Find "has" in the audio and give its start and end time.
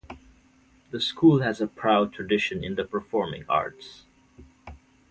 1.43-1.61